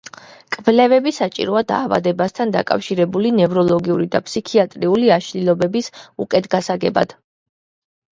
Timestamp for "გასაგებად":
6.57-7.15